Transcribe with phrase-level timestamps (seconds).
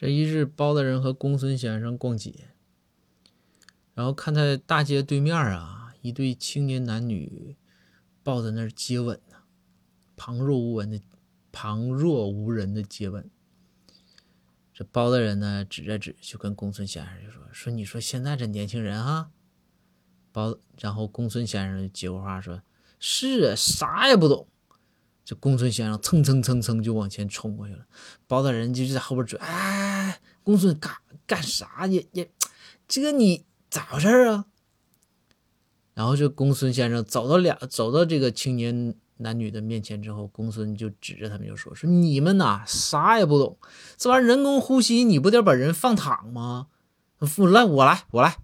[0.00, 2.32] 这一日，包大人和公孙先生逛街，
[3.94, 7.56] 然后看在大街对面啊，一对青年男女
[8.22, 9.38] 抱在那儿接吻呢，
[10.16, 11.00] 旁若无人的
[11.50, 13.28] 旁若无人的接吻。
[14.72, 19.32] 这包大人呢，指着指，就跟公孙先生就说：“说你说现在这年轻人哈。”
[20.30, 22.62] 包，然后公孙先生接过话说
[23.00, 24.46] ：“是啊，啥也不懂。”
[25.24, 27.86] 这公孙先生蹭蹭蹭蹭就往前冲过去了，
[28.26, 29.87] 包大人就在后边追：“哎，
[30.48, 30.90] 公孙干
[31.26, 32.30] 干啥也也，
[32.88, 34.46] 这个你咋回事啊？”
[35.92, 38.94] 然后这公孙先生走到俩走到这个青年。
[39.20, 43.58] 男女的面前之后，公孙就指着他们就说：“说你们呐，啥也不懂，
[43.96, 46.68] 这玩意人工呼吸，你不得把人放躺吗？
[47.18, 48.36] 来，我来，我来。”